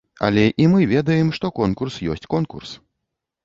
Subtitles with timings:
[0.27, 2.69] Але і мы ведаем, што конкурс ёсць конкурс.